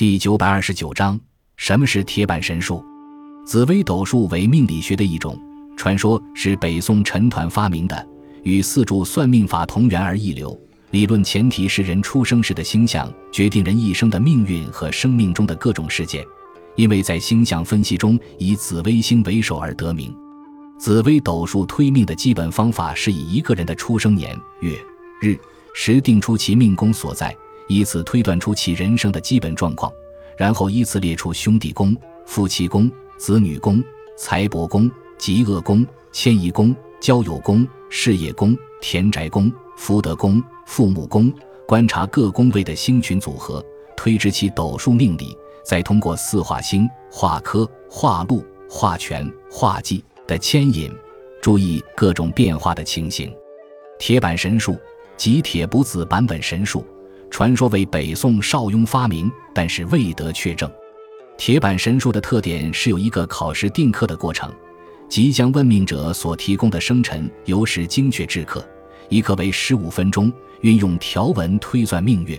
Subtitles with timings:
[0.00, 1.20] 第九百二十九章：
[1.58, 2.82] 什么是铁板神术？
[3.44, 5.38] 紫微斗数为命理学的一种，
[5.76, 8.08] 传说是北宋陈抟发明的，
[8.42, 10.58] 与四柱算命法同源而异流。
[10.92, 16.24] 理论前提是人出生时的星象决定人一生的命运和生命中的各种事件，
[16.76, 20.10] 因为在星象分析中以紫微星为首而得名。
[20.78, 24.74] 紫微斗数推命的基本方法是以一个人的出生年月
[25.20, 25.38] 日
[25.74, 27.36] 时定出其命宫所在，
[27.70, 29.92] 以此推断出其人生的基本状况，
[30.36, 31.96] 然后依次列出兄弟宫、
[32.26, 33.80] 夫妻宫、子女宫、
[34.18, 41.32] 财帛宫、吉厄宫、迁移宫、交友宫、事业宫、田宅宫、福德宫、父母宫，
[41.64, 43.64] 观察各宫位的星群组合，
[43.96, 50.02] 推知其斗数命理，再通过四化星、化科、化禄、化权、化忌。
[50.26, 50.88] 的牵引，
[51.42, 53.32] 注意各种变化的情形。
[53.98, 54.78] 铁板神术
[55.16, 56.84] 即铁卜子版本神术，
[57.30, 60.70] 传说为北宋邵雍发明，但是未得确证。
[61.38, 64.52] 铁板神术的特点是有一个考试定刻的过程，
[65.08, 68.68] 即将问命者所提供的生辰由时精确制刻，
[69.08, 72.38] 一刻为十五分钟，运用条文推算命运。